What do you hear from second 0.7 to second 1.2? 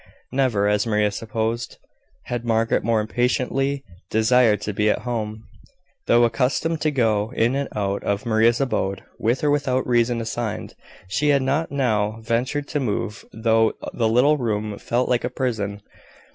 Maria